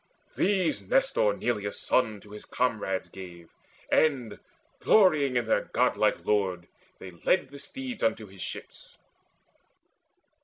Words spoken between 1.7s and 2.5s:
son to his